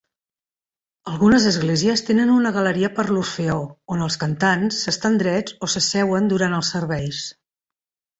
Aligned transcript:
Algunes 1.09 1.43
esglésies 1.49 2.01
tenen 2.07 2.31
una 2.35 2.51
galeria 2.55 2.89
per 2.99 3.05
l'orfeó, 3.09 3.57
on 3.97 4.01
els 4.05 4.17
cantants 4.23 4.79
estan 4.93 5.19
drets 5.25 5.57
o 5.69 5.69
s'asseuen 5.75 6.33
durant 6.33 6.57
els 6.61 6.73
serveis. 6.77 7.21